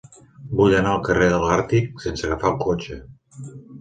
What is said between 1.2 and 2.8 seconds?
de l'Àrtic sense agafar el